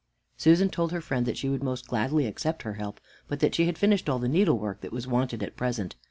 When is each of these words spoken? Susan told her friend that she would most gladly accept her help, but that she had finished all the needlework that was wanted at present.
Susan 0.35 0.67
told 0.67 0.91
her 0.91 0.99
friend 0.99 1.27
that 1.27 1.37
she 1.37 1.47
would 1.47 1.61
most 1.61 1.85
gladly 1.87 2.25
accept 2.25 2.63
her 2.63 2.73
help, 2.73 2.99
but 3.27 3.39
that 3.39 3.53
she 3.53 3.67
had 3.67 3.77
finished 3.77 4.09
all 4.09 4.17
the 4.17 4.27
needlework 4.27 4.81
that 4.81 4.91
was 4.91 5.05
wanted 5.05 5.43
at 5.43 5.55
present. 5.55 5.95